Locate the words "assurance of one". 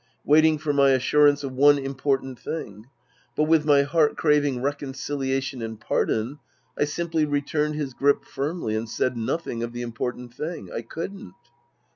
0.93-1.77